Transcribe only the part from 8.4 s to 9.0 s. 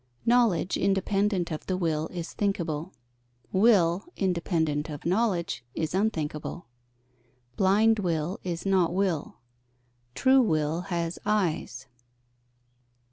is not